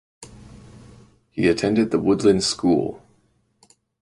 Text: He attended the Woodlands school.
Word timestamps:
He 1.29 1.47
attended 1.47 1.91
the 1.91 1.99
Woodlands 1.99 2.47
school. 2.47 3.03